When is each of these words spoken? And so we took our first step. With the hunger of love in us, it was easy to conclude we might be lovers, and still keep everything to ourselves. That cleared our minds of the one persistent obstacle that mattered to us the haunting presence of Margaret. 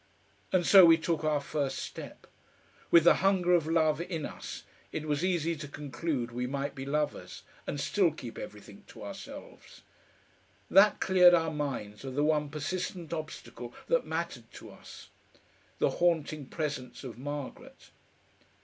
And 0.51 0.65
so 0.65 0.83
we 0.83 0.97
took 0.97 1.23
our 1.23 1.39
first 1.39 1.77
step. 1.77 2.25
With 2.89 3.03
the 3.03 3.17
hunger 3.21 3.53
of 3.53 3.67
love 3.67 4.01
in 4.01 4.25
us, 4.25 4.63
it 4.91 5.05
was 5.07 5.23
easy 5.23 5.55
to 5.55 5.67
conclude 5.67 6.31
we 6.31 6.47
might 6.47 6.73
be 6.73 6.87
lovers, 6.87 7.43
and 7.67 7.79
still 7.79 8.09
keep 8.11 8.39
everything 8.39 8.83
to 8.87 9.03
ourselves. 9.03 9.83
That 10.71 10.99
cleared 11.01 11.35
our 11.35 11.51
minds 11.53 12.03
of 12.03 12.15
the 12.15 12.23
one 12.23 12.49
persistent 12.49 13.13
obstacle 13.13 13.75
that 13.89 14.07
mattered 14.07 14.51
to 14.53 14.71
us 14.71 15.09
the 15.77 15.91
haunting 15.91 16.47
presence 16.47 17.03
of 17.03 17.19
Margaret. 17.19 17.91